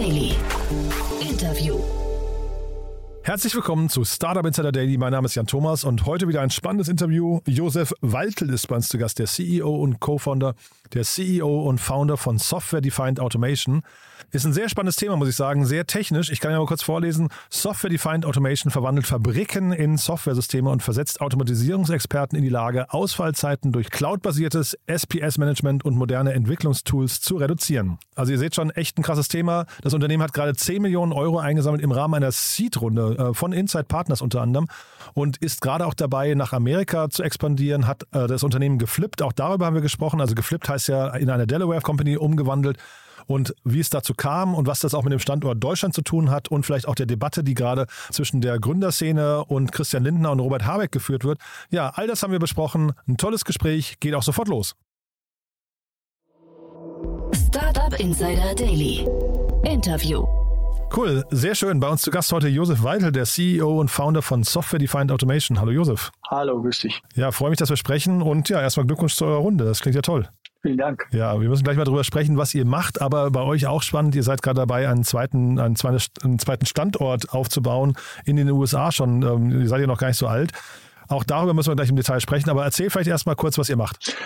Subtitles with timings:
[0.00, 0.29] Daily.
[3.30, 4.98] Herzlich willkommen zu Startup Insider Daily.
[4.98, 7.38] Mein Name ist Jan Thomas und heute wieder ein spannendes Interview.
[7.46, 10.56] Josef Waltel ist bei uns zu Gast, der CEO und Co-Founder,
[10.94, 13.82] der CEO und Founder von Software Defined Automation.
[14.32, 16.30] Ist ein sehr spannendes Thema, muss ich sagen, sehr technisch.
[16.30, 17.28] Ich kann ja mal kurz vorlesen.
[17.50, 23.90] Software Defined Automation verwandelt Fabriken in Softwaresysteme und versetzt Automatisierungsexperten in die Lage, Ausfallzeiten durch
[23.90, 27.98] cloudbasiertes SPS-Management und moderne Entwicklungstools zu reduzieren.
[28.14, 29.66] Also ihr seht schon, echt ein krasses Thema.
[29.82, 33.84] Das Unternehmen hat gerade 10 Millionen Euro eingesammelt im Rahmen einer Seed-Runde äh, von Inside
[33.84, 34.66] Partners unter anderem
[35.14, 39.22] und ist gerade auch dabei, nach Amerika zu expandieren, hat äh, das Unternehmen geflippt.
[39.22, 40.20] Auch darüber haben wir gesprochen.
[40.20, 42.78] Also geflippt heißt ja in eine Delaware Company umgewandelt
[43.26, 46.30] und wie es dazu kam und was das auch mit dem Standort Deutschland zu tun
[46.30, 50.40] hat und vielleicht auch der Debatte, die gerade zwischen der Gründerszene und Christian Lindner und
[50.40, 51.38] Robert Habeck geführt wird.
[51.70, 52.92] Ja, all das haben wir besprochen.
[53.06, 54.74] Ein tolles Gespräch, geht auch sofort los.
[57.32, 59.06] Startup Insider Daily.
[59.64, 60.39] Interview.
[60.94, 61.78] Cool, sehr schön.
[61.78, 65.60] Bei uns zu Gast heute Josef Weidel, der CEO und Founder von Software Defined Automation.
[65.60, 66.10] Hallo Josef.
[66.28, 67.00] Hallo, grüß dich.
[67.14, 69.64] Ja, freue mich, dass wir sprechen und ja, erstmal Glückwunsch zu eurer Runde.
[69.64, 70.28] Das klingt ja toll.
[70.62, 71.06] Vielen Dank.
[71.12, 74.16] Ja, wir müssen gleich mal darüber sprechen, was ihr macht, aber bei euch auch spannend.
[74.16, 79.22] Ihr seid gerade dabei, einen zweiten, einen zweiten Standort aufzubauen in den USA schon.
[79.22, 80.50] Ähm, ihr seid ja noch gar nicht so alt.
[81.06, 83.76] Auch darüber müssen wir gleich im Detail sprechen, aber erzähl vielleicht erstmal kurz, was ihr
[83.76, 84.16] macht.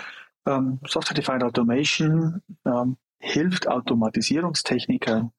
[0.47, 5.31] Ähm, Software Defined Automation ähm, hilft Automatisierungstechnikern,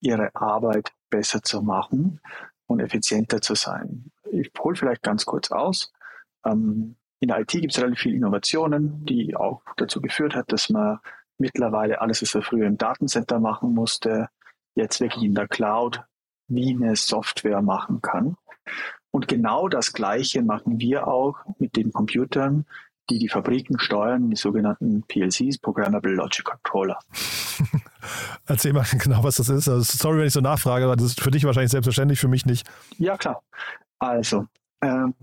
[0.00, 2.20] ihre Arbeit besser zu machen
[2.66, 4.10] und effizienter zu sein.
[4.30, 5.92] Ich hole vielleicht ganz kurz aus.
[6.44, 10.68] Ähm, in der IT gibt es relativ viele Innovationen, die auch dazu geführt hat, dass
[10.68, 10.98] man
[11.38, 14.28] mittlerweile alles, was wir früher im Datencenter machen musste,
[14.74, 16.02] jetzt wirklich in der Cloud
[16.48, 18.36] wie eine Software machen kann.
[19.10, 22.66] Und genau das Gleiche machen wir auch mit den Computern,
[23.10, 26.98] die die Fabriken steuern, die sogenannten PLCs, Programmable Logic Controller.
[28.46, 29.68] Erzähl mal genau, was das ist.
[29.68, 32.46] Also, sorry, wenn ich so nachfrage, aber das ist für dich wahrscheinlich selbstverständlich, für mich
[32.46, 32.66] nicht.
[32.98, 33.42] Ja, klar.
[33.98, 34.46] Also,
[34.80, 35.14] ähm,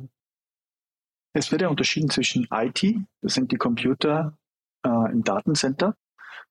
[1.33, 2.83] es wird ja unterschieden zwischen IT,
[3.21, 4.37] das sind die Computer
[4.85, 5.95] äh, im Datencenter,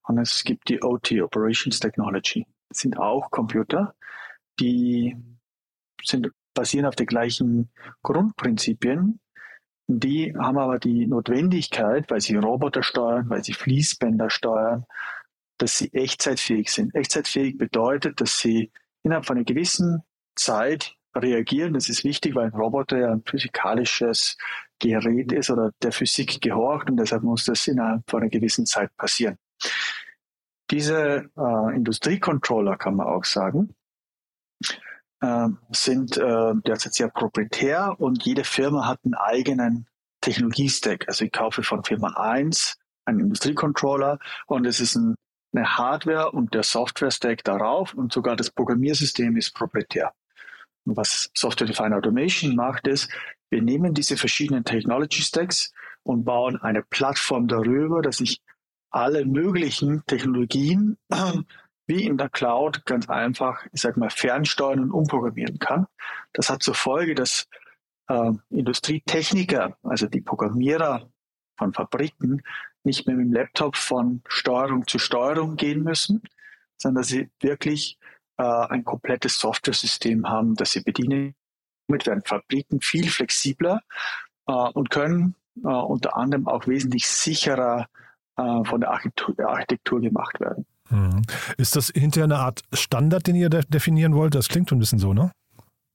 [0.03, 2.47] und es gibt die OT, Operations Technology.
[2.69, 3.95] Das sind auch Computer,
[4.59, 5.17] die
[6.03, 7.71] sind, basieren auf den gleichen
[8.03, 9.21] Grundprinzipien.
[9.99, 14.85] Die haben aber die Notwendigkeit, weil sie Roboter steuern, weil sie Fließbänder steuern,
[15.59, 16.95] dass sie echtzeitfähig sind.
[16.95, 18.71] Echtzeitfähig bedeutet, dass sie
[19.03, 20.03] innerhalb von einer gewissen
[20.37, 21.75] Zeit reagieren.
[21.75, 24.37] Das ist wichtig, weil ein Roboter ja ein physikalisches
[24.79, 28.97] Gerät ist oder der Physik gehorcht und deshalb muss das innerhalb von einer gewissen Zeit
[28.97, 29.39] passieren.
[30.71, 33.75] Diese äh, Industriecontroller, kann man auch sagen,
[35.21, 39.87] äh, sind äh, derzeit sehr proprietär und jede Firma hat einen eigenen
[40.21, 41.09] Technologiestack.
[41.09, 45.15] Also ich kaufe von Firma 1 einen Industriecontroller und es ist ein,
[45.55, 50.13] eine Hardware und der Software-Stack darauf und sogar das Programmiersystem ist proprietär.
[50.85, 53.11] Und was Software Defined Automation macht, ist,
[53.51, 58.41] wir nehmen diese verschiedenen Technology Stacks und bauen eine Plattform darüber, dass ich
[58.91, 60.97] alle möglichen Technologien
[61.91, 65.89] wie in der Cloud ganz einfach, ich sag mal, fernsteuern und umprogrammieren kann.
[66.33, 67.49] Das hat zur Folge, dass
[68.09, 71.11] äh, Industrietechniker, also die Programmierer
[71.59, 72.43] von Fabriken,
[72.85, 76.23] nicht mehr mit dem Laptop von Steuerung zu Steuerung gehen müssen,
[76.79, 77.99] sondern dass sie wirklich
[78.39, 81.35] äh, ein komplettes Software-System haben, das sie bedienen.
[81.89, 83.83] Damit werden Fabriken viel flexibler
[84.47, 87.89] äh, und können äh, unter anderem auch wesentlich sicherer
[88.37, 90.67] äh, von der Architektur, der Architektur gemacht werden.
[90.91, 91.23] Mhm.
[91.57, 94.35] Ist das hinterher eine Art Standard, den ihr de definieren wollt?
[94.35, 95.33] Das klingt ein bisschen so, ne?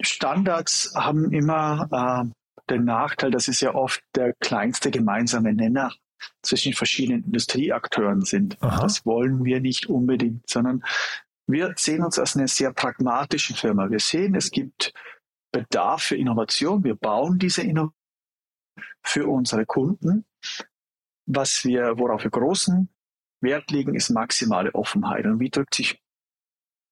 [0.01, 1.88] Standards haben immer
[2.28, 2.31] äh,
[2.69, 5.94] den Nachteil, dass es ja oft der kleinste gemeinsame Nenner
[6.41, 8.61] zwischen verschiedenen Industrieakteuren sind.
[8.61, 8.81] Aha.
[8.81, 10.83] Das wollen wir nicht unbedingt, sondern
[11.47, 13.89] wir sehen uns als eine sehr pragmatische Firma.
[13.89, 14.94] Wir sehen, es gibt
[15.51, 16.83] Bedarf für Innovation.
[16.83, 17.94] Wir bauen diese Innovation
[19.03, 20.25] für unsere Kunden.
[21.27, 22.89] Was wir, worauf wir großen
[23.45, 25.25] Wert legen, ist maximale Offenheit.
[25.25, 26.01] Und wie drückt sich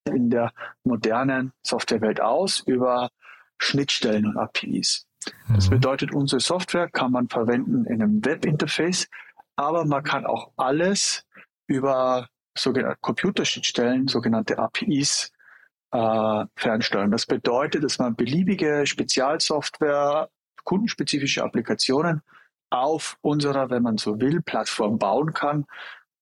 [0.06, 0.54] in der
[0.86, 2.62] modernen Softwarewelt aus?
[2.62, 3.10] Über
[3.58, 5.06] Schnittstellen und APIs.
[5.54, 5.72] Das mhm.
[5.72, 9.10] bedeutet, unsere Software kann man verwenden in einem Webinterface,
[9.56, 11.26] aber man kann auch alles
[11.68, 15.32] über sogenannte Computerschnittstellen, sogenannte APIs,
[15.92, 17.12] äh, fernsteuern.
[17.12, 20.30] Das bedeutet, dass man beliebige Spezialsoftware,
[20.64, 22.22] kundenspezifische Applikationen
[22.70, 25.66] auf unserer, wenn man so will, Plattform bauen kann.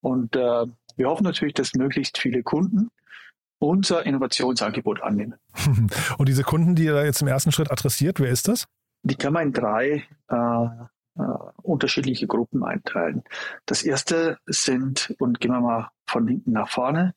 [0.02, 0.66] Und äh,
[0.96, 2.90] wir hoffen natürlich, dass möglichst viele Kunden
[3.58, 5.36] unser Innovationsangebot annehmen.
[6.18, 8.66] Und diese Kunden, die ihr da jetzt im ersten Schritt adressiert, wer ist das?
[9.04, 10.66] Die kann man in drei äh,
[11.16, 11.22] äh,
[11.62, 13.22] unterschiedliche Gruppen einteilen.
[13.66, 17.14] Das erste sind, und gehen wir mal von hinten nach vorne,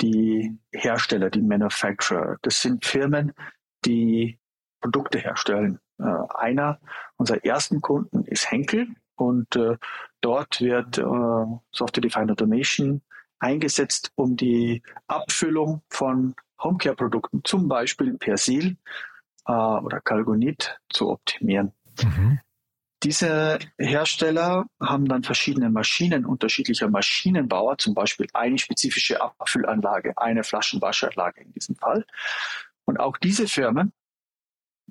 [0.00, 2.36] die Hersteller, die Manufacturer.
[2.42, 3.32] Das sind Firmen,
[3.84, 4.38] die
[4.80, 5.78] Produkte herstellen.
[5.98, 6.78] Äh, einer
[7.16, 8.88] unserer ersten Kunden ist Henkel
[9.20, 9.76] und äh,
[10.22, 11.02] dort wird äh,
[11.72, 13.02] Software Defined Automation
[13.38, 18.76] eingesetzt, um die Abfüllung von Homecare-Produkten, zum Beispiel Persil
[19.46, 21.72] äh, oder Calgonit, zu optimieren.
[22.02, 22.40] Mhm.
[23.02, 31.42] Diese Hersteller haben dann verschiedene Maschinen unterschiedlicher Maschinenbauer, zum Beispiel eine spezifische Abfüllanlage, eine Flaschenwaschanlage
[31.42, 32.06] in diesem Fall.
[32.86, 33.92] Und auch diese Firmen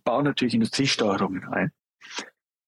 [0.04, 1.72] bauen natürlich Industriesteuerungen ein.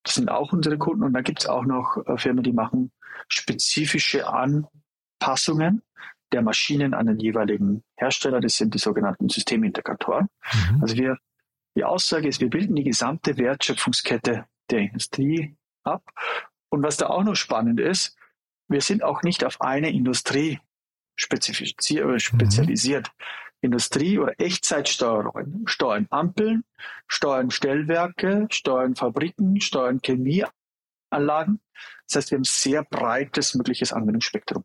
[0.04, 1.04] Das sind auch unsere Kunden.
[1.04, 2.92] Und dann gibt es auch noch äh, Firmen, die machen
[3.28, 5.84] spezifische Anpassungen
[6.32, 8.40] der Maschinen an den jeweiligen Hersteller.
[8.40, 10.30] Das sind die sogenannten Systemintegratoren.
[10.54, 10.82] Mhm.
[10.82, 11.18] Also wir,
[11.76, 16.04] die Aussage ist, wir bilden die gesamte Wertschöpfungskette der Industrie ab.
[16.70, 18.18] Und was da auch noch spannend ist,
[18.68, 20.60] wir sind auch nicht auf eine Industrie
[22.16, 22.20] mhm.
[22.20, 23.08] spezialisiert.
[23.08, 23.24] Mhm.
[23.62, 26.64] Industrie- oder Echtzeitsteuerungen steuern Ampeln,
[27.08, 31.60] steuern Stellwerke, steuern Fabriken, steuern Chemieanlagen.
[32.08, 34.64] Das heißt, wir haben sehr breites mögliches Anwendungsspektrum.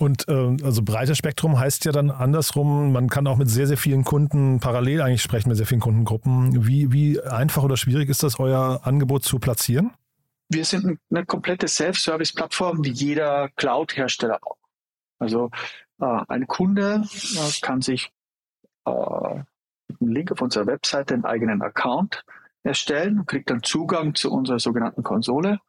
[0.00, 3.76] Und äh, also breites Spektrum heißt ja dann andersrum, man kann auch mit sehr, sehr
[3.76, 6.66] vielen Kunden parallel eigentlich sprechen, mit sehr vielen Kundengruppen.
[6.66, 9.92] Wie, wie einfach oder schwierig ist das, euer Angebot zu platzieren?
[10.48, 14.56] Wir sind eine komplette Self-Service-Plattform, wie jeder Cloud-Hersteller auch.
[15.18, 15.50] Also
[16.00, 17.02] ein Kunde
[17.62, 18.12] kann sich
[18.86, 18.90] äh,
[19.88, 22.24] mit einem Link auf unserer Webseite einen eigenen Account
[22.62, 25.60] erstellen und kriegt dann Zugang zu unserer sogenannten Konsole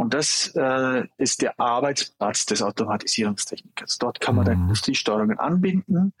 [0.00, 3.98] und das äh, ist der Arbeitsplatz des Automatisierungstechnikers.
[3.98, 4.48] Dort kann man mhm.
[4.48, 6.14] dann Industriesteuerungen anbinden,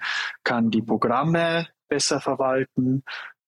[0.44, 3.04] kann die Programme besser verwalten,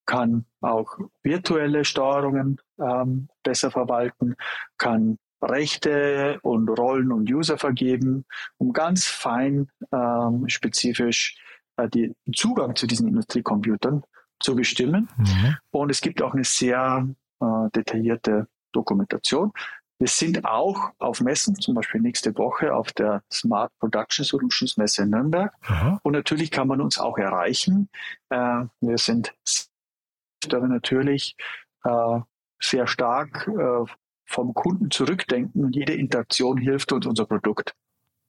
[0.07, 4.37] kann auch virtuelle Steuerungen ähm, besser verwalten,
[4.79, 8.25] kann Rechte und Rollen und User vergeben,
[8.59, 11.37] um ganz fein ähm, spezifisch
[11.77, 14.05] äh, den Zugang zu diesen Industriecomputern
[14.41, 15.09] zu bestimmen.
[15.17, 15.57] Mhm.
[15.71, 17.09] Und es gibt auch eine sehr
[17.41, 19.53] äh, detaillierte Dokumentation.
[19.99, 25.03] Wir sind auch auf Messen, zum Beispiel nächste Woche auf der Smart Production Solutions Messe
[25.03, 25.55] in Nürnberg.
[25.63, 26.01] Aha.
[26.03, 27.89] Und natürlich kann man uns auch erreichen.
[28.31, 29.33] Äh, wir sind
[30.51, 31.37] natürlich
[31.85, 32.21] äh,
[32.59, 33.93] sehr stark äh,
[34.33, 37.75] vom Kunden zurückdenken und jede Interaktion hilft uns, unser Produkt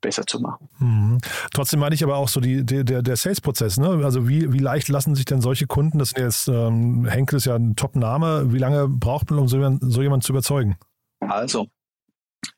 [0.01, 0.69] besser zu machen.
[0.79, 1.17] Mhm.
[1.53, 3.77] Trotzdem meine ich aber auch so die, die der, der Sales-Prozess.
[3.77, 4.01] Ne?
[4.03, 7.45] Also wie, wie leicht lassen sich denn solche Kunden, das ist jetzt ähm, Henkel ist
[7.45, 10.77] ja ein Top-Name, wie lange braucht man, um so, so jemanden zu überzeugen?
[11.21, 11.67] Also,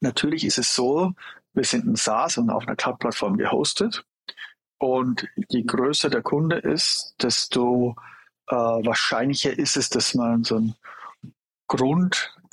[0.02, 1.14] natürlich ist es so,
[1.54, 4.04] wir sind ein SaaS und auf einer Cloud-Plattform gehostet.
[4.78, 7.96] Und je größer der Kunde ist, desto
[8.48, 10.74] äh, wahrscheinlicher ist es, dass man so eine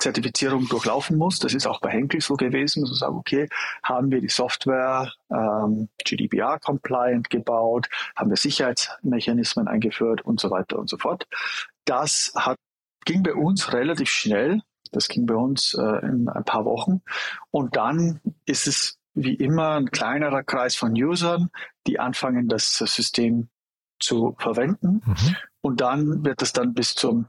[0.03, 1.39] Grundzertifizierung durchlaufen muss.
[1.39, 2.81] Das ist auch bei Henkel so gewesen.
[2.81, 3.47] Man muss sagen, okay,
[3.83, 10.89] haben wir die Software ähm, GDPR-compliant gebaut, haben wir Sicherheitsmechanismen eingeführt und so weiter und
[10.89, 11.25] so fort.
[11.85, 12.57] Das hat,
[13.05, 14.61] ging bei uns relativ schnell.
[14.91, 17.01] Das ging bei uns äh, in ein paar Wochen.
[17.49, 21.49] Und dann ist es wie immer ein kleinerer Kreis von Usern,
[21.87, 23.47] die anfangen, das System
[23.99, 25.01] zu verwenden.
[25.05, 25.35] Mhm.
[25.61, 27.27] Und dann wird es dann bis zum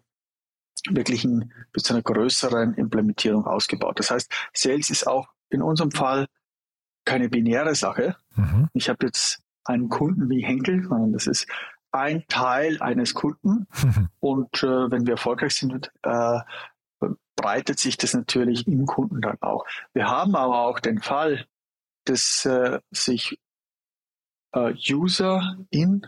[0.90, 3.98] wirklichen, bis zu einer größeren Implementierung ausgebaut.
[3.98, 6.26] Das heißt, Sales ist auch in unserem Fall
[7.04, 8.16] keine binäre Sache.
[8.34, 8.68] Mhm.
[8.72, 11.46] Ich habe jetzt einen Kunden wie Henkel, sondern das ist
[11.92, 13.66] ein Teil eines Kunden.
[13.82, 14.08] Mhm.
[14.20, 16.40] Und äh, wenn wir erfolgreich sind, äh,
[17.36, 19.66] breitet sich das natürlich im Kunden dann auch.
[19.92, 21.46] Wir haben aber auch den Fall,
[22.04, 23.38] dass äh, sich
[24.52, 26.06] äh, User in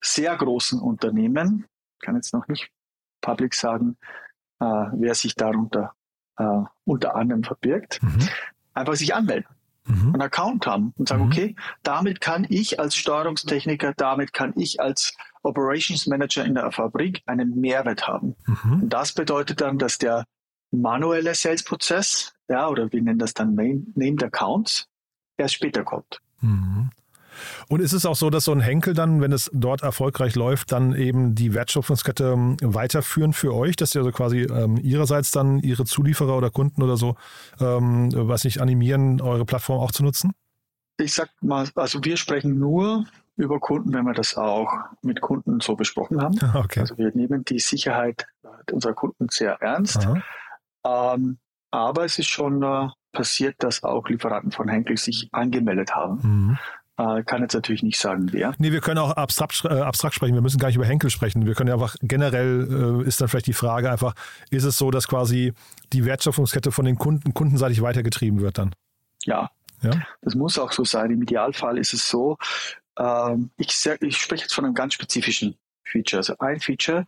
[0.00, 1.66] sehr großen Unternehmen,
[2.00, 2.70] kann jetzt noch nicht
[3.26, 3.96] public sagen,
[4.60, 5.92] äh, wer sich darunter
[6.38, 8.28] äh, unter anderem verbirgt, mhm.
[8.74, 9.56] einfach sich anmelden
[9.86, 10.14] mhm.
[10.14, 11.30] einen Account haben und sagen, mhm.
[11.30, 17.22] okay, damit kann ich als Steuerungstechniker, damit kann ich als Operations Manager in der Fabrik
[17.26, 18.34] einen Mehrwert haben.
[18.46, 18.82] Mhm.
[18.82, 20.24] Und das bedeutet dann, dass der
[20.70, 24.88] manuelle Sales-Prozess, ja, oder wir nennen das dann Main, Named Accounts,
[25.36, 26.20] erst später kommt.
[27.68, 30.72] Und ist es auch so, dass so ein Henkel dann, wenn es dort erfolgreich läuft,
[30.72, 35.60] dann eben die Wertschöpfungskette ähm, weiterführen für euch, dass ihr also quasi ähm, ihrerseits dann
[35.60, 37.16] ihre Zulieferer oder Kunden oder so,
[37.60, 40.32] ähm, was nicht animieren, eure Plattform auch zu nutzen?
[40.98, 43.04] Ich sag mal, also wir sprechen nur
[43.36, 46.38] über Kunden, wenn wir das auch mit Kunden so besprochen haben.
[46.54, 46.80] Okay.
[46.80, 48.26] Also wir nehmen die Sicherheit
[48.72, 50.08] unserer Kunden sehr ernst.
[50.84, 51.38] Ähm,
[51.70, 56.18] aber es ist schon äh, passiert, dass auch Lieferanten von Henkel sich angemeldet haben.
[56.22, 56.58] Mhm.
[56.98, 58.54] Äh, kann jetzt natürlich nicht sagen, wer.
[58.58, 60.34] Nee, wir können auch abstrakt, äh, abstrakt sprechen.
[60.34, 61.44] Wir müssen gar nicht über Henkel sprechen.
[61.44, 64.14] Wir können ja einfach generell äh, ist dann vielleicht die Frage einfach,
[64.50, 65.52] ist es so, dass quasi
[65.92, 68.74] die Wertschöpfungskette von den Kunden kundenseitig weitergetrieben wird dann?
[69.24, 69.50] Ja.
[69.82, 69.90] ja.
[70.22, 71.10] Das muss auch so sein.
[71.10, 72.38] Im Idealfall ist es so,
[72.98, 73.68] ähm, ich,
[74.00, 76.20] ich spreche jetzt von einem ganz spezifischen Feature.
[76.20, 77.04] Also ein Feature,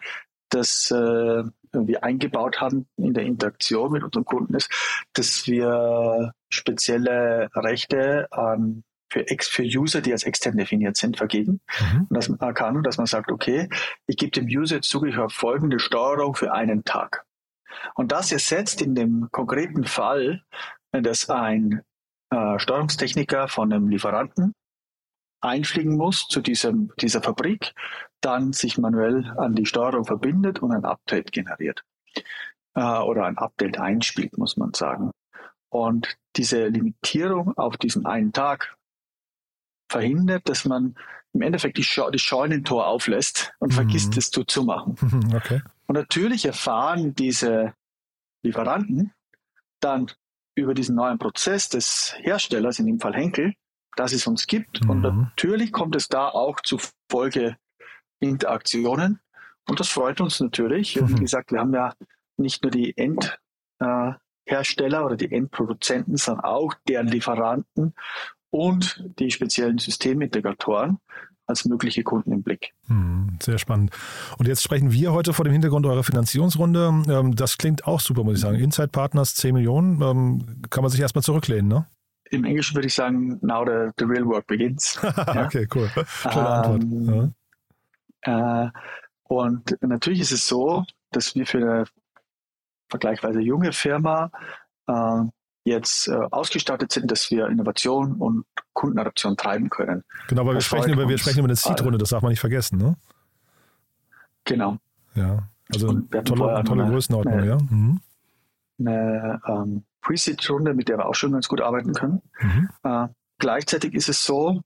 [0.50, 4.71] das äh, wir eingebaut haben in der Interaktion mit unseren Kunden ist,
[5.14, 11.60] dass wir spezielle Rechte an für, Ex, für User, die als extern definiert sind, vergeben.
[11.80, 12.06] Mhm.
[12.08, 13.68] Und man kann, dass man sagt, okay,
[14.06, 17.24] ich gebe dem User jetzt Zugriff auf folgende Steuerung für einen Tag.
[17.94, 20.42] Und das ersetzt in dem konkreten Fall,
[20.92, 21.82] dass ein
[22.30, 24.54] äh, Steuerungstechniker von einem Lieferanten
[25.40, 27.72] einfliegen muss zu diesem, dieser Fabrik,
[28.20, 31.84] dann sich manuell an die Steuerung verbindet und ein Update generiert.
[32.74, 35.10] Äh, oder ein Update einspielt, muss man sagen.
[35.70, 38.76] Und diese Limitierung auf diesen einen Tag
[39.88, 40.95] verhindert, dass man
[41.33, 43.75] im Endeffekt die, Scha das Scheunentor auflässt und mhm.
[43.75, 44.97] vergisst es zuzumachen.
[45.35, 45.62] Okay.
[45.87, 47.75] Und natürlich erfahren diese
[48.42, 49.12] Lieferanten
[49.80, 50.11] dann
[50.54, 53.54] über diesen neuen Prozess des Herstellers, in dem Fall Henkel,
[53.97, 54.83] dass es uns gibt.
[54.83, 54.90] Mhm.
[54.90, 56.78] Und natürlich kommt es da auch zu
[57.11, 59.21] Folgeinteraktionen.
[59.68, 60.97] Und das freut uns natürlich.
[60.97, 61.02] Mhm.
[61.02, 61.95] Und wie gesagt, wir haben ja
[62.37, 67.95] nicht nur die Endhersteller oder die Endproduzenten, sondern auch deren Lieferanten
[68.50, 70.98] und die speziellen Systemintegratoren
[71.48, 72.74] als mögliche Kunden im Blick.
[72.86, 73.90] Hm, sehr spannend.
[74.36, 77.02] Und jetzt sprechen wir heute vor dem Hintergrund eurer Finanzierungsrunde.
[77.08, 78.58] Ähm, das klingt auch super, muss ich sagen.
[78.58, 81.86] Inside Partners 10 Millionen, ähm, kann man sich erstmal zurücklehnen, ne?
[82.30, 84.98] Im Englischen würde ich sagen, now the, the real work begins.
[85.02, 85.90] okay, cool.
[86.06, 86.82] Schöne Antwort.
[86.82, 87.32] Ähm,
[88.26, 88.66] ja.
[88.66, 88.70] Äh,
[89.22, 91.84] und natürlich ist es so, dass wir für eine
[92.90, 94.30] vergleichsweise junge Firma
[94.86, 95.22] äh,
[95.68, 100.04] jetzt äh, ausgestattet sind, dass wir Innovation und Kundenadoption treiben können.
[100.28, 102.78] Genau, weil wir sprechen, über, wir sprechen über eine Seed-Runde, das darf man nicht vergessen,
[102.78, 102.96] ne?
[104.44, 104.78] Genau.
[105.14, 107.58] Ja, also tolle, tolle eine, Größenordnung, eine, ja.
[107.58, 108.00] Mhm.
[108.80, 112.22] Eine ähm, Pre-Seed-Runde, mit der wir auch schon ganz gut arbeiten können.
[112.40, 112.68] Mhm.
[112.84, 113.08] Äh,
[113.38, 114.62] gleichzeitig ist es so,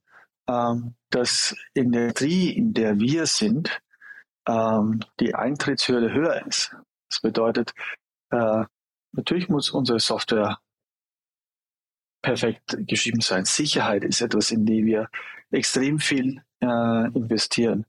[0.49, 3.81] ähm, dass in der Industrie, in der wir sind,
[4.47, 6.77] ähm, die Eintrittshürde höher ist.
[7.09, 7.75] Das bedeutet,
[8.31, 8.65] äh,
[9.13, 10.59] natürlich muss unsere Software
[12.23, 13.45] perfekt geschrieben sein.
[13.45, 15.09] Sicherheit ist etwas, in die wir
[15.51, 17.85] extrem viel äh, investieren.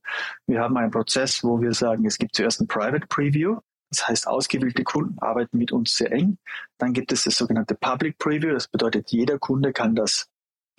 [0.48, 3.60] Wir haben einen Prozess, wo wir sagen, es gibt zuerst ein Private Preview.
[3.90, 6.38] Das heißt, ausgewählte Kunden arbeiten mit uns sehr eng.
[6.80, 8.54] Dann gibt es das sogenannte Public Preview.
[8.54, 10.28] Das bedeutet, jeder Kunde kann das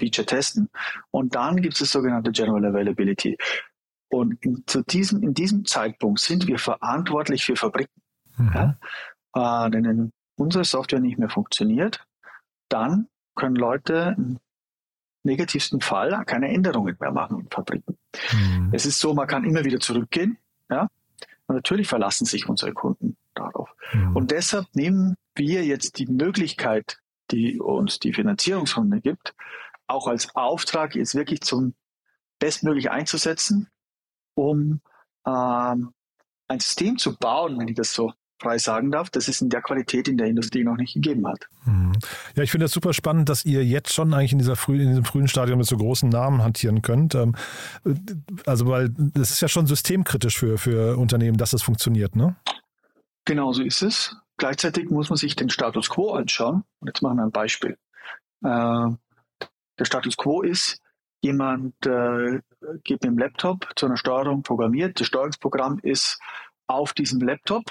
[0.01, 0.69] Feature testen.
[1.13, 3.39] Und dann gibt es das sogenannte General Availability.
[4.11, 8.03] Und in, zu diesem, in diesem Zeitpunkt sind wir verantwortlich für Fabriken.
[8.37, 8.77] Mhm.
[9.35, 9.67] Ja?
[9.67, 12.05] Äh, denn wenn unsere Software nicht mehr funktioniert,
[12.69, 14.39] dann können Leute im
[15.25, 17.97] negativsten Fall keine Änderungen mehr machen in Fabriken.
[18.33, 18.71] Mhm.
[18.73, 20.39] Es ist so, man kann immer wieder zurückgehen.
[20.71, 20.89] Ja?
[21.47, 23.75] Und natürlich verlassen sich unsere Kunden darauf.
[23.93, 24.17] Mhm.
[24.17, 26.99] Und deshalb nehmen wir jetzt die Möglichkeit,
[27.31, 29.35] die uns die Finanzierungsrunde gibt,
[29.87, 31.75] auch als Auftrag jetzt wirklich zum
[32.39, 33.69] bestmöglich einzusetzen,
[34.35, 34.81] um
[35.27, 35.95] ähm,
[36.49, 39.63] ein System zu bauen, wenn ich das so frei sagen darf, dass es in der
[39.63, 41.49] Qualität in der Industrie noch nicht gegeben hat.
[41.65, 41.93] Mhm.
[42.35, 44.89] Ja, ich finde das super spannend, dass ihr jetzt schon eigentlich in, dieser früh, in
[44.89, 47.15] diesem frühen Stadium mit so großen Namen hantieren könnt.
[47.15, 47.35] Ähm,
[48.47, 52.37] also, weil das ist ja schon systemkritisch für, für Unternehmen, dass das funktioniert, ne?
[53.25, 54.17] Genau so ist es.
[54.37, 56.65] Gleichzeitig muss man sich den Status quo anschauen.
[56.81, 57.79] Und jetzt machen wir ein Beispiel.
[58.43, 58.89] Äh,
[59.79, 60.81] der Status quo ist,
[61.23, 62.41] jemand äh,
[62.83, 65.01] geht mit dem Laptop zu einer Steuerung programmiert.
[65.01, 66.19] Das Steuerungsprogramm ist
[66.67, 67.65] auf diesem Laptop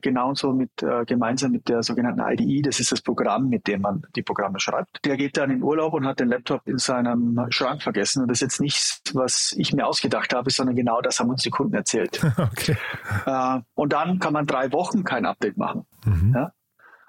[0.00, 4.02] genauso mit äh, gemeinsam mit der sogenannten IDE, das ist das Programm, mit dem man
[4.16, 5.04] die Programme schreibt.
[5.04, 8.22] Der geht dann in Urlaub und hat den Laptop in seinem Schrank vergessen.
[8.22, 11.42] Und das ist jetzt nichts, was ich mir ausgedacht habe, sondern genau das haben uns
[11.42, 12.20] die Kunden erzählt.
[12.42, 12.76] Okay.
[13.24, 15.86] Äh, und dann kann man drei Wochen kein Update machen.
[16.04, 16.34] Mhm.
[16.34, 16.52] Ja?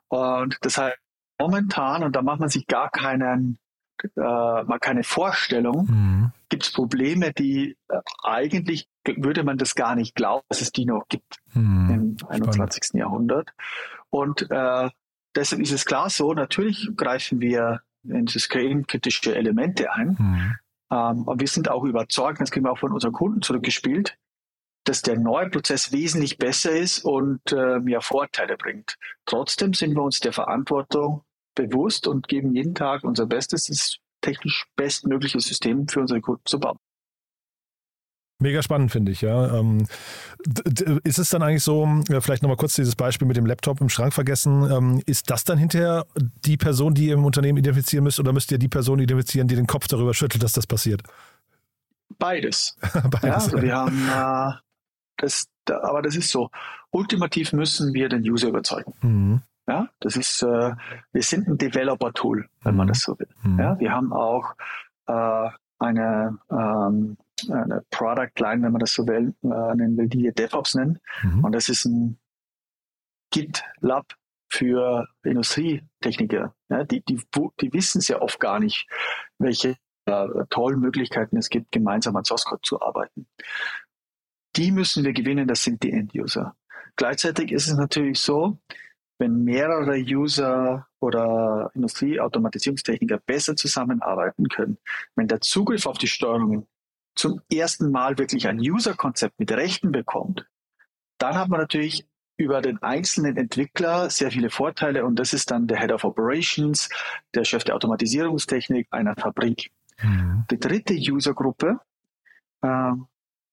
[0.07, 0.97] Und das heißt,
[1.39, 3.57] momentan, und da macht man sich gar keinen
[4.15, 4.19] äh,
[4.63, 6.31] mal keine Vorstellung, mhm.
[6.49, 10.85] gibt es Probleme, die äh, eigentlich würde man das gar nicht glauben, dass es die
[10.85, 12.17] noch gibt mhm.
[12.21, 12.83] im 21.
[12.83, 12.99] Spannend.
[12.99, 13.49] Jahrhundert.
[14.09, 14.89] Und äh,
[15.35, 20.17] deshalb ist es klar so, natürlich greifen wir in systemkritische Elemente ein.
[20.19, 20.55] Mhm.
[20.91, 24.17] Ähm, und wir sind auch überzeugt, das kriegen wir auch von unseren Kunden zurückgespielt,
[24.83, 28.97] dass der neue Prozess wesentlich besser ist und äh, mehr Vorteile bringt.
[29.25, 31.23] Trotzdem sind wir uns der Verantwortung
[31.55, 36.59] bewusst und geben jeden Tag unser Bestes, das technisch bestmögliche System für unsere Kunden zu
[36.59, 36.77] bauen.
[38.43, 39.57] Mega spannend, finde ich, ja.
[39.57, 39.87] Ähm,
[41.05, 41.87] ist es dann eigentlich so,
[42.19, 45.57] vielleicht nochmal kurz dieses Beispiel mit dem Laptop im Schrank vergessen, ähm, ist das dann
[45.57, 46.05] hinterher
[46.45, 49.55] die Person, die ihr im Unternehmen identifizieren müsst oder müsst ihr die Person identifizieren, die
[49.55, 51.01] den Kopf darüber schüttelt, dass das passiert?
[52.19, 52.77] Beides.
[52.81, 53.23] Beides.
[53.23, 54.53] Ja, also wir haben äh,
[55.17, 56.49] das, aber das ist so.
[56.91, 58.93] Ultimativ müssen wir den User überzeugen.
[59.01, 59.41] Mhm.
[59.67, 60.75] Ja, das ist, äh,
[61.13, 62.77] wir sind ein Developer-Tool, wenn mhm.
[62.77, 63.29] man das so will.
[63.43, 63.59] Mhm.
[63.59, 64.53] Ja, wir haben auch
[65.07, 67.17] äh, eine, ähm,
[67.49, 70.99] eine Product Line, wenn man das so will, äh, nennen will, die wir DevOps nennen.
[71.21, 71.43] Mhm.
[71.43, 72.19] Und das ist ein
[73.31, 74.15] GitLab
[74.49, 76.53] für Industrietechniker.
[76.69, 77.19] Ja, die, die,
[77.61, 78.87] die wissen sehr oft gar nicht,
[79.39, 83.27] welche äh, tollen Möglichkeiten es gibt, gemeinsam an Source Code zu arbeiten.
[84.55, 86.55] Die müssen wir gewinnen, das sind die End-User.
[86.95, 88.59] Gleichzeitig ist es natürlich so,
[89.17, 94.77] wenn mehrere User oder Industrieautomatisierungstechniker besser zusammenarbeiten können,
[95.15, 96.67] wenn der Zugriff auf die Steuerungen
[97.15, 100.47] zum ersten Mal wirklich ein User-Konzept mit Rechten bekommt,
[101.17, 105.67] dann hat man natürlich über den einzelnen Entwickler sehr viele Vorteile und das ist dann
[105.67, 106.89] der Head of Operations,
[107.33, 109.71] der Chef der Automatisierungstechnik einer Fabrik.
[110.01, 110.45] Mhm.
[110.49, 111.79] Die dritte Usergruppe
[112.61, 112.91] äh,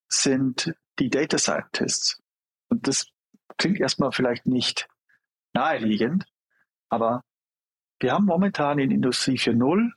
[0.08, 2.20] sind die Data Scientists.
[2.68, 3.06] Und das
[3.58, 4.88] klingt erstmal vielleicht nicht
[5.52, 6.24] naheliegend,
[6.88, 7.22] aber
[7.98, 9.90] wir haben momentan in Industrie 4.0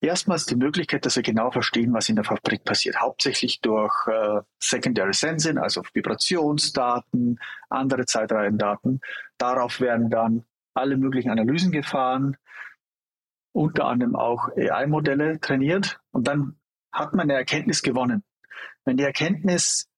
[0.00, 3.00] erstmals die Möglichkeit, dass wir genau verstehen, was in der Fabrik passiert.
[3.00, 7.38] Hauptsächlich durch äh, Secondary Sensing, also Vibrationsdaten,
[7.68, 9.00] andere Zeitreihendaten.
[9.38, 12.36] Darauf werden dann alle möglichen Analysen gefahren,
[13.52, 16.56] unter anderem auch AI-Modelle trainiert und dann
[16.92, 18.22] hat man eine Erkenntnis gewonnen.
[18.84, 19.88] Wenn die Erkenntnis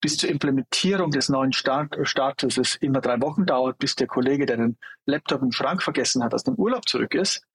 [0.00, 4.56] bis zur Implementierung des neuen Start Statuses immer drei Wochen dauert, bis der Kollege, der
[4.56, 7.46] den Laptop im Schrank vergessen hat, aus dem Urlaub zurück ist,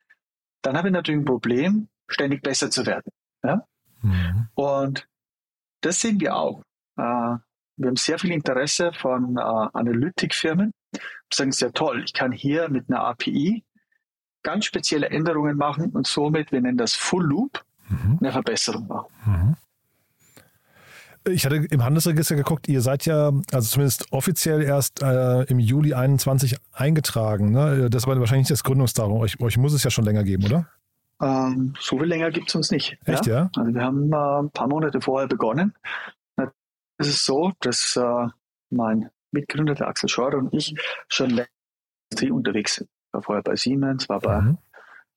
[0.61, 3.11] dann habe ich natürlich ein Problem, ständig besser zu werden.
[3.43, 3.65] Ja?
[4.01, 4.47] Mhm.
[4.55, 5.07] Und
[5.81, 6.61] das sehen wir auch.
[6.97, 7.37] Äh,
[7.77, 10.71] wir haben sehr viel Interesse von äh, Analytikfirmen.
[10.91, 13.63] Wir sagen, sehr toll, ich kann hier mit einer API
[14.43, 18.17] ganz spezielle Änderungen machen und somit, wir nennen das Full Loop, mhm.
[18.21, 19.13] eine Verbesserung machen.
[19.25, 19.55] Mhm.
[21.29, 25.93] Ich hatte im Handelsregister geguckt, ihr seid ja, also zumindest offiziell erst äh, im Juli
[25.93, 27.51] 21 eingetragen.
[27.51, 27.89] Ne?
[27.89, 29.19] Das war wahrscheinlich nicht das Gründungsdatum.
[29.19, 30.67] Euch, euch muss es ja schon länger geben, oder?
[31.21, 32.97] Ähm, so viel länger gibt es uns nicht.
[33.05, 33.35] Echt, ja?
[33.35, 33.49] ja?
[33.55, 35.73] Also wir haben äh, ein paar Monate vorher begonnen.
[36.99, 38.27] Es ist so, dass äh,
[38.69, 40.75] mein Mitgründer, der Axel Scheurer und ich
[41.09, 41.47] schon länger
[42.31, 42.89] unterwegs sind.
[42.89, 44.57] Ich war vorher bei Siemens, war bei mhm.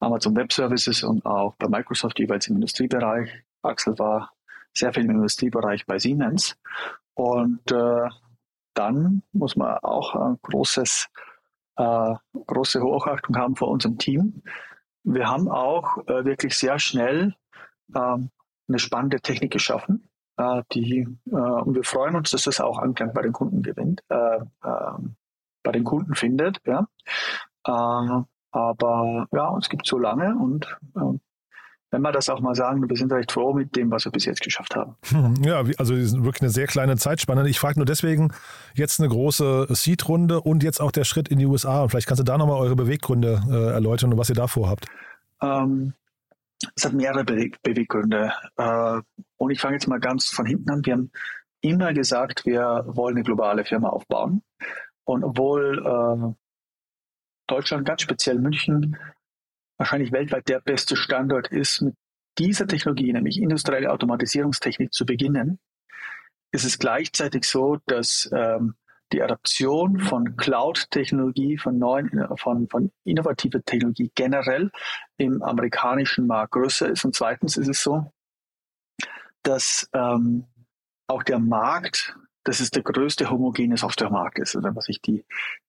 [0.00, 3.30] Amazon Web Services und auch bei Microsoft jeweils im Industriebereich.
[3.62, 4.30] Axel war
[4.72, 6.56] sehr viel im Industriebereich bei Siemens.
[7.14, 8.09] Und äh,
[8.74, 11.09] dann muss man auch ein großes,
[11.76, 12.14] äh,
[12.46, 14.42] große Hochachtung haben vor unserem Team.
[15.02, 17.35] Wir haben auch äh, wirklich sehr schnell
[17.94, 18.30] ähm,
[18.68, 23.12] eine spannende Technik geschaffen, äh, die, äh, und wir freuen uns, dass das auch Anklang
[23.12, 25.16] bei den Kunden gewinnt, äh, ähm,
[25.62, 26.59] bei den Kunden findet.
[26.64, 26.87] Ja.
[28.52, 30.78] aber ja, uns gibt so lange und
[31.90, 34.24] wenn wir das auch mal sagen, wir sind recht froh mit dem, was wir bis
[34.24, 34.96] jetzt geschafft haben.
[35.09, 37.48] Hm, ja, also wirklich eine sehr kleine Zeitspanne.
[37.48, 38.33] Ich frage nur deswegen
[38.74, 41.83] jetzt eine große Seed-Runde und jetzt auch der Schritt in die USA.
[41.83, 44.87] Und vielleicht kannst du da nochmal eure Beweggründe äh, erläutern und was ihr da vorhabt.
[45.42, 45.94] Ähm,
[46.76, 48.33] es hat mehrere Be Beweggründe.
[48.57, 49.00] Äh,
[49.37, 50.85] und ich fange jetzt mal ganz von hinten an.
[50.85, 51.11] Wir haben
[51.61, 54.42] immer gesagt, wir wollen eine globale Firma aufbauen.
[55.05, 56.35] Und obwohl äh,
[57.48, 58.96] Deutschland, ganz speziell München,
[59.80, 61.94] wahrscheinlich weltweit der beste Standort ist, mit
[62.38, 65.58] dieser Technologie, nämlich industrielle Automatisierungstechnik, zu beginnen,
[66.52, 68.74] ist es gleichzeitig so, dass ähm,
[69.12, 74.70] die Adaption von Cloud-Technologie, von neuen, von, von innovativer Technologie generell
[75.16, 77.06] im amerikanischen Markt größer ist.
[77.06, 78.12] Und zweitens ist es so,
[79.42, 80.44] dass ähm,
[81.06, 82.14] auch der Markt
[82.44, 84.55] dass es der größte homogene Softwaremarkt ist.
[84.55, 85.24] Und wenn man sich die,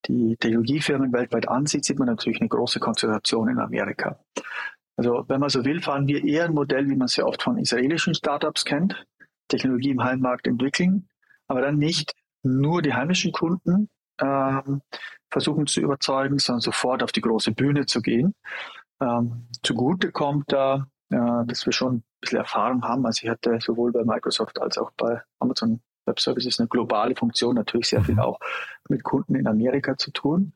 [0.06, 4.20] die Technologiefirmen weltweit ansieht, sieht man natürlich eine große Konzentration in Amerika.
[4.98, 7.42] Also wenn man so will, fahren wir eher ein Modell, wie man es ja oft
[7.42, 9.06] von israelischen Startups kennt,
[9.48, 11.10] Technologie im Heimmarkt entwickeln,
[11.48, 14.82] aber dann nicht nur die heimischen Kunden ähm,
[15.30, 18.34] versuchen zu überzeugen, sondern sofort auf die große Bühne zu gehen.
[19.02, 23.06] Ähm, zugute kommt da, äh, dass wir schon ein bisschen Erfahrung haben.
[23.06, 27.16] Also ich hatte sowohl bei Microsoft als auch bei Amazon Web Service ist eine globale
[27.16, 28.22] Funktion, natürlich sehr viel mhm.
[28.22, 28.40] auch
[28.90, 30.54] mit Kunden in Amerika zu tun.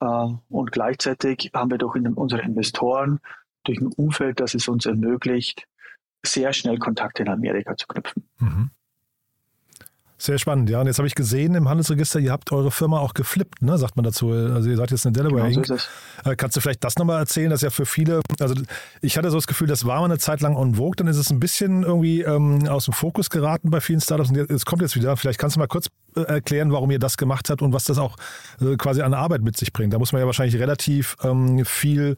[0.00, 3.20] Äh, und gleichzeitig haben wir doch in unsere Investoren
[3.64, 5.66] durch ein Umfeld, das es uns ermöglicht,
[6.24, 8.28] sehr schnell Kontakte in Amerika zu knüpfen.
[8.38, 8.70] Mhm.
[10.18, 10.80] Sehr spannend, ja.
[10.80, 13.96] Und jetzt habe ich gesehen im Handelsregister, ihr habt eure Firma auch geflippt, ne, sagt
[13.96, 14.30] man dazu.
[14.30, 15.88] Also ihr seid jetzt eine Delaware genau, so Inc.
[16.24, 18.54] Äh, kannst du vielleicht das nochmal erzählen, dass ja für viele, also
[19.02, 21.18] ich hatte so das Gefühl, das war mal eine Zeit lang on vogue, dann ist
[21.18, 24.80] es ein bisschen irgendwie ähm, aus dem Fokus geraten bei vielen Startups und es kommt
[24.80, 25.16] jetzt wieder.
[25.18, 27.98] Vielleicht kannst du mal kurz äh, erklären, warum ihr das gemacht habt und was das
[27.98, 28.16] auch
[28.62, 29.92] äh, quasi an Arbeit mit sich bringt.
[29.92, 32.16] Da muss man ja wahrscheinlich relativ ähm, viel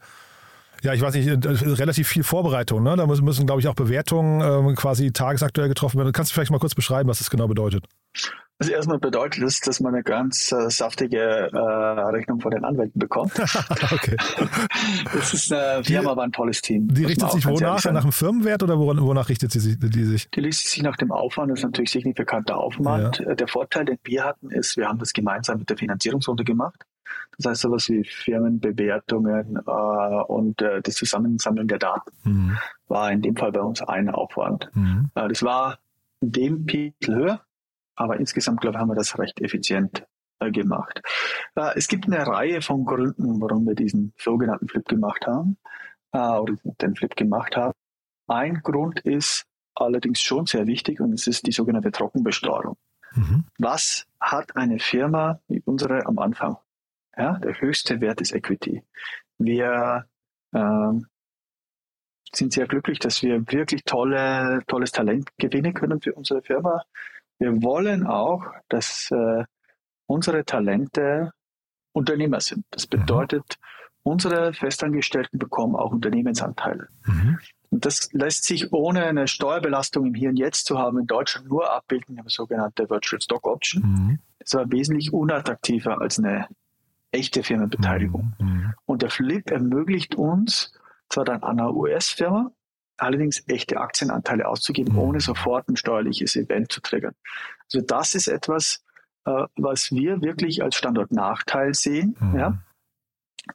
[0.83, 2.83] ja, ich weiß nicht, äh, relativ viel Vorbereitung.
[2.83, 2.95] Ne?
[2.95, 6.11] Da müssen, müssen glaube ich, auch Bewertungen ähm, quasi tagesaktuell getroffen werden.
[6.11, 7.85] Kannst du vielleicht mal kurz beschreiben, was das genau bedeutet?
[8.61, 12.99] Also erstmal bedeutet das, dass man eine ganz äh, saftige äh, Rechnung von den Anwälten
[12.99, 13.31] bekommt.
[13.91, 14.17] okay.
[15.13, 16.89] Das ist eine Firma, aber ein tolles Team.
[16.89, 17.85] Die richtet sich wonach?
[17.85, 20.29] Nach dem Firmenwert oder wonach richtet sie sich, die sich?
[20.31, 21.51] Die richtet sich nach dem Aufwand.
[21.51, 23.23] Das ist natürlich signifikanter Aufwand.
[23.25, 23.33] Ja.
[23.33, 26.83] Der Vorteil, den wir hatten, ist, wir haben das gemeinsam mit der Finanzierungsrunde gemacht.
[27.37, 29.71] Das heißt sowas wie Firmenbewertungen äh,
[30.27, 32.57] und äh, das Zusammensammeln der Daten mhm.
[32.87, 34.69] war in dem Fall bei uns ein Aufwand.
[34.73, 35.09] Mhm.
[35.15, 35.79] Äh, das war
[36.21, 37.41] in dem Pickel höher,
[37.95, 40.05] aber insgesamt, glaube ich, haben wir das recht effizient
[40.39, 41.01] äh, gemacht.
[41.55, 45.57] Äh, es gibt eine Reihe von Gründen, warum wir diesen sogenannten Flip gemacht haben
[46.11, 47.73] äh, oder den Flip gemacht haben.
[48.27, 49.45] Ein Grund ist
[49.75, 52.77] allerdings schon sehr wichtig und es ist die sogenannte Trockenbesteuerung.
[53.15, 53.45] Mhm.
[53.57, 56.57] Was hat eine Firma wie unsere am Anfang?
[57.19, 58.81] Ja, der höchste Wert ist Equity.
[59.37, 60.05] Wir
[60.53, 61.05] ähm,
[62.33, 66.83] sind sehr glücklich, dass wir wirklich tolle, tolles Talent gewinnen können für unsere Firma.
[67.37, 69.43] Wir wollen auch, dass äh,
[70.05, 71.33] unsere Talente
[71.91, 72.63] Unternehmer sind.
[72.71, 73.01] Das mhm.
[73.01, 73.59] bedeutet,
[74.03, 76.87] unsere Festangestellten bekommen auch Unternehmensanteile.
[77.05, 77.39] Mhm.
[77.69, 81.49] Und das lässt sich ohne eine Steuerbelastung im Hier und Jetzt zu haben in Deutschland
[81.49, 83.83] nur abbilden, eine sogenannte Virtual Stock Option.
[83.83, 84.19] Mhm.
[84.39, 86.47] Das war wesentlich unattraktiver als eine
[87.11, 88.33] echte Firmenbeteiligung.
[88.39, 88.47] Mhm.
[88.47, 88.73] mhm.
[88.85, 90.73] Und der Flip ermöglicht uns,
[91.09, 92.51] zwar dann an einer US-Firma,
[92.97, 94.99] allerdings echte Aktienanteile auszugeben, mhm.
[94.99, 97.15] ohne sofort ein steuerliches Event zu triggern.
[97.71, 98.83] Also das ist etwas,
[99.25, 102.37] äh, was wir wirklich als Standortnachteil sehen, mhm.
[102.37, 102.63] ja,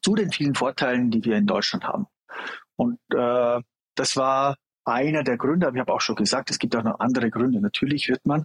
[0.02, 2.06] zu den vielen Vorteilen, die wir in Deutschland haben.
[2.76, 3.60] Und äh,
[3.94, 7.00] das war einer der Gründe, aber ich habe auch schon gesagt, es gibt auch noch
[7.00, 7.60] andere Gründe.
[7.60, 8.44] Natürlich wird man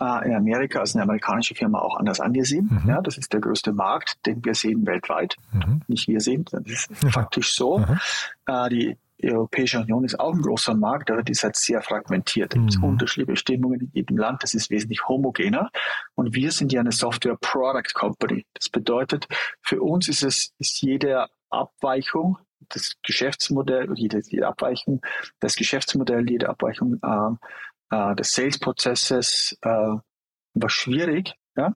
[0.00, 2.68] äh, in Amerika als eine amerikanische Firma auch anders angesehen.
[2.82, 2.88] Mhm.
[2.88, 5.36] Ja, das ist der größte Markt, den wir sehen weltweit.
[5.52, 5.82] Mhm.
[5.88, 7.10] Nicht wir sehen, das ist mhm.
[7.10, 7.78] faktisch so.
[7.78, 7.98] Mhm.
[8.46, 11.80] Äh, die die Europäische Union ist auch ein großer Markt, aber die ist halt sehr
[11.80, 12.54] fragmentiert.
[12.54, 12.84] Es gibt mhm.
[12.84, 14.42] unterschiedliche Bestimmungen in jedem Land.
[14.42, 15.70] Das ist wesentlich homogener.
[16.14, 18.44] Und wir sind ja eine Software Product Company.
[18.54, 19.28] Das bedeutet,
[19.60, 25.00] für uns ist es, ist jede Abweichung das Geschäftsmodell, jede, jede Abweichung,
[25.40, 31.34] das Geschäftsmodell, jede Abweichung äh, äh, des Sales-Prozesses äh, war schwierig.
[31.56, 31.74] Ja?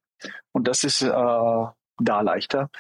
[0.52, 2.70] Und das ist äh, da leichter.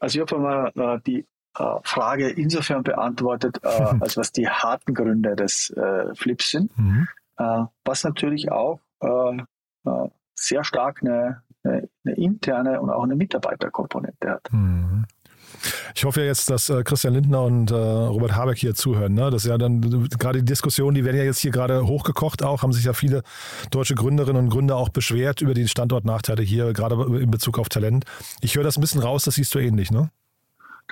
[0.00, 1.26] Also ich habe mal äh, die
[1.58, 3.68] äh, Frage insofern beantwortet, äh,
[4.00, 7.08] als was die harten Gründe des äh, Flips sind, mhm.
[7.38, 9.36] Äh, was natürlich auch äh,
[9.84, 14.50] äh, sehr stark eine, eine, eine, interne und auch eine Mitarbeiterkomponente hat.
[14.50, 15.04] Mhm.
[15.94, 19.14] Ich hoffe ja jetzt, dass äh, Christian Lindner und äh, Robert Habeck hier zuhören.
[19.14, 19.30] Ne?
[19.30, 19.80] Das ist ja dann
[20.18, 23.22] gerade die Diskussion, die werden ja jetzt hier gerade hochgekocht auch, haben sich ja viele
[23.70, 28.04] deutsche Gründerinnen und Gründer auch beschwert über die Standortnachteile hier, gerade in Bezug auf Talent.
[28.40, 30.10] Ich höre das ein bisschen raus, das siehst du ähnlich, ne?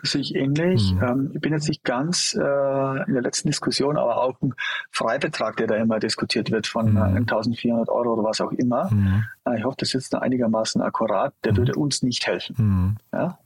[0.01, 0.93] Das sehe ich ähnlich.
[0.93, 1.03] Mhm.
[1.03, 4.55] Ähm, ich bin jetzt nicht ganz äh, in der letzten Diskussion, aber auch ein
[4.91, 6.99] Freibetrag, der da immer diskutiert wird von mhm.
[6.99, 8.91] 1400 Euro oder was auch immer.
[8.91, 9.25] Mhm.
[9.47, 11.33] Äh, ich hoffe, das ist jetzt einigermaßen akkurat.
[11.45, 11.57] Der mhm.
[11.59, 12.57] würde uns nicht helfen.
[12.59, 12.97] Mhm.
[13.13, 13.39] Ja?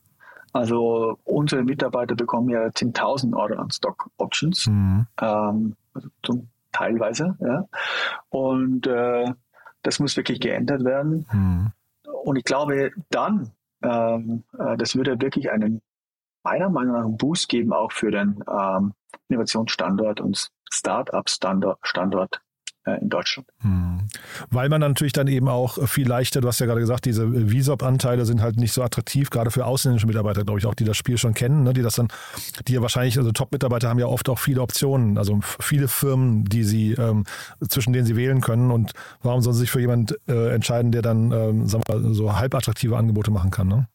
[0.59, 5.07] Also unsere Mitarbeiter bekommen ja 10.000 Euro an Stock Options, mhm.
[5.21, 7.37] ähm, also zum, teilweise.
[7.39, 7.69] Ja?
[8.29, 9.33] Und äh,
[9.83, 11.27] das muss wirklich geändert werden.
[12.25, 13.53] Und ich glaube, dann,
[13.85, 15.81] ähm, äh, das würde wirklich einen
[16.43, 18.95] meiner Meinung nach einen Boost geben, auch für den ähm,
[19.29, 22.41] Innovationsstandort und Start-up-Standort
[22.97, 23.49] in Deutschland.
[23.61, 24.09] Hm.
[24.51, 28.25] Weil man natürlich dann eben auch viel leichter, du hast ja gerade gesagt, diese Visop-Anteile
[28.25, 31.19] sind halt nicht so attraktiv, gerade für ausländische Mitarbeiter, glaube ich, auch, die das Spiel
[31.19, 32.09] schon kennen, ne, die das dann,
[32.67, 36.65] die ja wahrscheinlich, also Top-Mitarbeiter haben ja oft auch viele Optionen, also viele Firmen, die
[36.65, 37.25] sie, ähm,
[37.69, 41.03] zwischen denen sie wählen können und warum sollen sie sich für jemanden äh, entscheiden, der
[41.03, 43.89] dann, ähm, sagen wir mal, so halb attraktive Angebote machen kann, ne?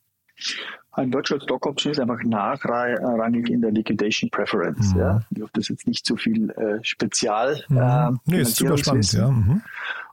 [0.95, 4.93] Ein Virtual Stock Option ist einfach nachrangig in der Liquidation Preference.
[4.93, 4.99] Mhm.
[4.99, 5.21] Ja.
[5.31, 7.63] Ich hoffe, das ist jetzt nicht zu viel äh, Spezial.
[7.67, 7.77] Mhm.
[7.77, 9.29] Äh, nee, ist super spannend, ja.
[9.29, 9.61] Mhm.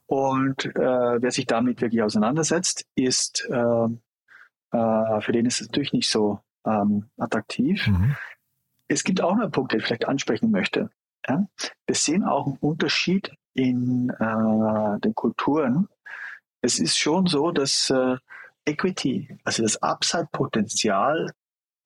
[0.06, 3.56] Und äh, wer sich damit wirklich auseinandersetzt, ist, äh,
[4.76, 7.86] äh, für den ist es natürlich nicht so ähm, attraktiv.
[7.86, 8.16] Mhm.
[8.88, 10.90] Es gibt auch noch einen Punkt, den ich vielleicht ansprechen möchte.
[11.28, 11.46] Ja?
[11.86, 15.88] Wir sehen auch einen Unterschied in äh, den Kulturen.
[16.62, 18.16] Es ist schon so, dass äh,
[18.64, 21.32] Equity, also das Upside-Potenzial,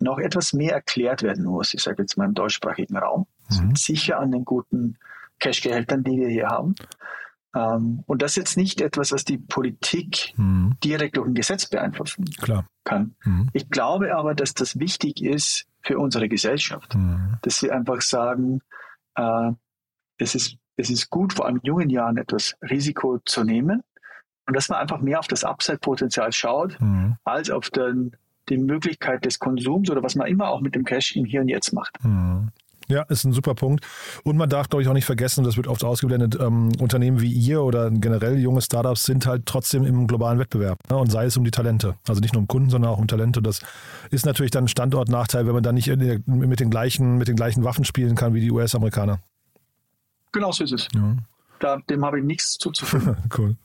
[0.00, 1.74] noch etwas mehr erklärt werden muss.
[1.74, 3.26] Ich sage jetzt mal im deutschsprachigen Raum.
[3.50, 3.76] Mhm.
[3.76, 4.98] Sicher an den guten
[5.38, 6.74] Cash-Gehältern, die wir hier haben.
[7.54, 10.76] Ähm, und das ist jetzt nicht etwas, was die Politik mhm.
[10.82, 12.66] direkt durch ein Gesetz beeinflussen Klar.
[12.84, 13.14] kann.
[13.24, 13.48] Mhm.
[13.52, 17.36] Ich glaube aber, dass das wichtig ist für unsere Gesellschaft, mhm.
[17.42, 18.60] dass wir einfach sagen,
[19.14, 19.52] äh,
[20.18, 23.82] es, ist, es ist gut, vor allem in jungen Jahren etwas Risiko zu nehmen
[24.46, 27.16] und dass man einfach mehr auf das Upside-Potenzial schaut, mhm.
[27.24, 28.16] als auf den,
[28.48, 31.48] die Möglichkeit des Konsums oder was man immer auch mit dem Cash im Hier und
[31.48, 32.02] Jetzt macht.
[32.04, 32.50] Mhm.
[32.88, 33.86] Ja, ist ein super Punkt.
[34.24, 37.32] Und man darf, glaube ich, auch nicht vergessen, das wird oft ausgeblendet, ähm, Unternehmen wie
[37.32, 40.78] ihr oder generell junge Startups sind halt trotzdem im globalen Wettbewerb.
[40.90, 40.96] Ne?
[40.98, 41.94] Und sei es um die Talente.
[42.06, 43.40] Also nicht nur um Kunden, sondern auch um Talente.
[43.40, 43.60] Das
[44.10, 47.36] ist natürlich dann ein Standortnachteil, wenn man dann nicht der, mit, den gleichen, mit den
[47.36, 49.20] gleichen Waffen spielen kann wie die US-Amerikaner.
[50.32, 50.88] Genau so ist es.
[50.94, 51.16] Ja
[51.64, 53.16] da, dem habe ich nichts zuzufügen.
[53.38, 53.56] cool.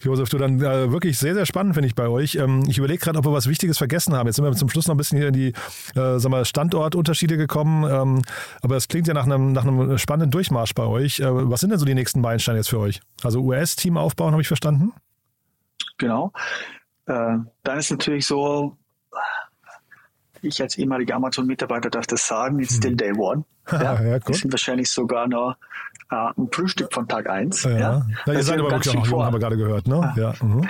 [0.00, 2.36] Josef, du dann äh, wirklich sehr, sehr spannend, finde ich bei euch.
[2.36, 4.26] Ähm, ich überlege gerade, ob wir was Wichtiges vergessen haben.
[4.26, 5.48] Jetzt sind wir zum Schluss noch ein bisschen hier in die
[5.94, 7.84] äh, sag mal, Standortunterschiede gekommen.
[7.84, 8.22] Ähm,
[8.62, 11.20] aber es klingt ja nach einem, nach einem spannenden Durchmarsch bei euch.
[11.20, 13.00] Äh, was sind denn so die nächsten Meilensteine jetzt für euch?
[13.22, 14.92] Also US-Team aufbauen, habe ich verstanden?
[15.98, 16.32] Genau.
[17.06, 18.78] Äh, dann ist natürlich so,
[20.44, 22.96] ich als ehemaliger Amazon-Mitarbeiter darf das sagen, it's still hm.
[22.96, 23.44] day one.
[23.72, 24.34] Ja, ja, cool.
[24.34, 25.56] sind wahrscheinlich sogar noch
[26.10, 27.62] äh, ein Frühstück von Tag 1.
[27.64, 27.70] Ja.
[27.70, 28.06] Ja.
[28.26, 29.88] ja ihr seid aber wirklich noch jung, haben wir gerade gehört.
[29.88, 30.12] Ne?
[30.16, 30.34] Ja.
[30.42, 30.68] Mhm.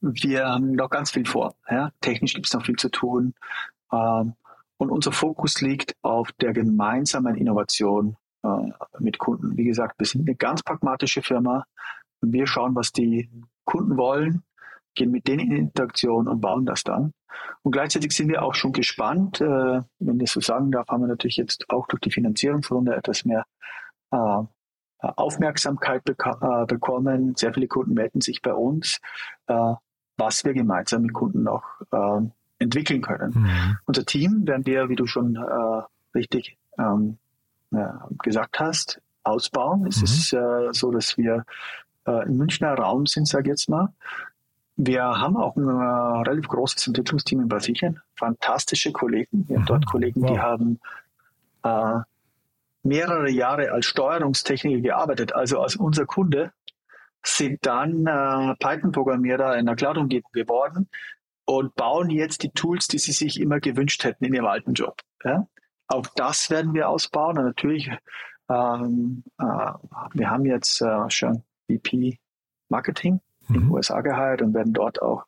[0.00, 1.56] Wir haben noch ganz viel vor.
[1.68, 1.90] Ja.
[2.00, 3.34] Technisch gibt es noch viel zu tun.
[3.92, 4.34] Ähm,
[4.76, 8.48] und unser Fokus liegt auf der gemeinsamen Innovation äh,
[9.00, 9.56] mit Kunden.
[9.56, 11.64] Wie gesagt, wir sind eine ganz pragmatische Firma.
[12.20, 13.28] Wir schauen, was die
[13.64, 14.44] Kunden wollen,
[14.98, 17.12] gehen mit denen in Interaktion und bauen das dann.
[17.62, 21.08] Und gleichzeitig sind wir auch schon gespannt, äh, wenn ich so sagen darf, haben wir
[21.08, 23.44] natürlich jetzt auch durch die Finanzierungsrunde etwas mehr
[24.10, 24.42] äh,
[25.00, 27.34] Aufmerksamkeit beka äh, bekommen.
[27.36, 29.00] Sehr viele Kunden melden sich bei uns,
[29.46, 29.74] äh,
[30.16, 32.20] was wir gemeinsam mit Kunden noch äh,
[32.58, 33.32] entwickeln können.
[33.34, 33.78] Mhm.
[33.86, 35.82] Unser Team werden wir, wie du schon äh,
[36.16, 37.18] richtig ähm,
[38.22, 39.86] gesagt hast, ausbauen.
[39.86, 40.04] Es mhm.
[40.04, 41.44] ist äh, so, dass wir
[42.06, 43.92] äh, im Münchner Raum sind, sage ich jetzt mal.
[44.80, 48.00] Wir haben auch ein äh, relativ großes Entwicklungsteam in Brasilien.
[48.14, 49.48] Fantastische Kollegen.
[49.48, 49.90] Wir haben dort mhm.
[49.90, 50.30] Kollegen, wow.
[50.30, 50.80] die haben
[51.64, 52.00] äh,
[52.84, 56.52] mehrere Jahre als Steuerungstechniker gearbeitet, also als unser Kunde,
[57.24, 60.88] sind dann äh, Python-Programmierer in der Cloud-Umgebung geworden
[61.44, 65.02] und bauen jetzt die Tools, die sie sich immer gewünscht hätten in ihrem alten Job.
[65.24, 65.48] Ja?
[65.88, 67.90] Auch das werden wir ausbauen und natürlich,
[68.48, 69.72] ähm, äh,
[70.14, 72.20] wir haben jetzt äh, schon VP
[72.68, 73.54] Marketing mhm.
[73.54, 75.24] in den USA geheiert und werden dort auch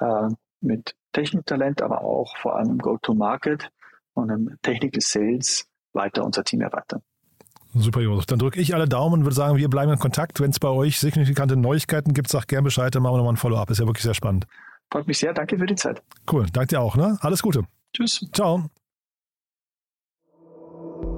[0.00, 0.28] äh,
[0.60, 3.70] mit Techniktalent, aber auch vor allem Go-to-Market
[4.14, 7.02] und im Technical Sales weiter unser Team erweitern.
[7.74, 8.26] Super, Josef.
[8.26, 10.40] Dann drücke ich alle Daumen und würde sagen, wir bleiben in Kontakt.
[10.40, 13.38] Wenn es bei euch signifikante Neuigkeiten gibt, sag gerne Bescheid, dann machen wir nochmal ein
[13.38, 13.70] Follow-up.
[13.70, 14.46] Ist ja wirklich sehr spannend.
[14.92, 15.34] Freut mich sehr.
[15.34, 16.02] Danke für die Zeit.
[16.30, 16.46] Cool.
[16.52, 16.96] Danke dir auch.
[16.96, 17.18] Ne?
[17.20, 17.64] Alles Gute.
[17.92, 18.24] Tschüss.
[18.32, 18.64] Ciao.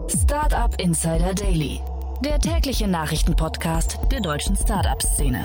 [0.09, 1.81] Startup Insider Daily,
[2.25, 5.45] der tägliche Nachrichtenpodcast der deutschen Startup-Szene.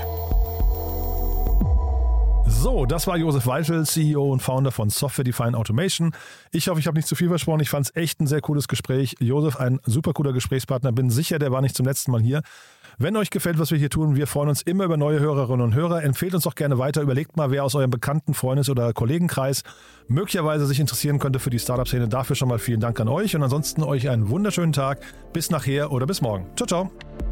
[2.51, 6.13] So, das war Josef Weichel, CEO und Founder von Software Defined Automation.
[6.51, 7.61] Ich hoffe, ich habe nicht zu viel versprochen.
[7.61, 9.15] Ich fand es echt ein sehr cooles Gespräch.
[9.19, 10.91] Josef, ein super cooler Gesprächspartner.
[10.91, 12.41] Bin sicher, der war nicht zum letzten Mal hier.
[12.97, 15.73] Wenn euch gefällt, was wir hier tun, wir freuen uns immer über neue Hörerinnen und
[15.73, 16.03] Hörer.
[16.03, 17.01] Empfehlt uns doch gerne weiter.
[17.01, 19.63] Überlegt mal, wer aus eurem bekannten Freundes- oder Kollegenkreis
[20.07, 22.09] möglicherweise sich interessieren könnte für die Startup-Szene.
[22.09, 24.99] Dafür schon mal vielen Dank an euch und ansonsten euch einen wunderschönen Tag.
[25.33, 26.45] Bis nachher oder bis morgen.
[26.55, 27.30] Ciao, ciao.